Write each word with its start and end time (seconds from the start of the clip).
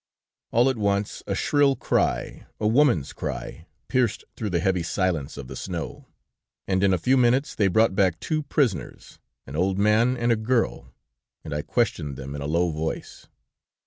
"All 0.49 0.67
at 0.67 0.77
once 0.77 1.21
a 1.27 1.35
shrill 1.35 1.75
cry, 1.75 2.47
a 2.59 2.65
woman's 2.65 3.13
cry, 3.13 3.67
pierced 3.87 4.23
through 4.35 4.49
the 4.49 4.59
heavy 4.59 4.81
silence 4.81 5.37
of 5.37 5.47
the 5.47 5.55
snow, 5.55 6.07
and 6.67 6.83
in 6.83 6.91
a 6.91 6.97
few 6.97 7.17
minutes 7.17 7.53
they 7.53 7.67
brought 7.67 7.93
back 7.93 8.19
two 8.19 8.41
prisoners, 8.41 9.19
an 9.45 9.55
old 9.55 9.77
man 9.77 10.17
and 10.17 10.31
a 10.31 10.35
girl, 10.35 10.91
and 11.43 11.53
I 11.53 11.61
questioned 11.61 12.17
them 12.17 12.33
in 12.35 12.41
a 12.41 12.47
low 12.47 12.71
voice. 12.71 13.27